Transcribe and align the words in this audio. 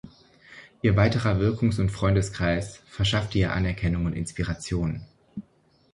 Ihr 0.81 0.95
weiter 0.95 1.39
Wirkungs- 1.39 1.77
und 1.77 1.91
Freundeskreis 1.91 2.81
verschaffte 2.87 3.37
ihr 3.37 3.53
Anerkennung 3.53 4.07
und 4.07 4.13
Inspiration. 4.13 5.05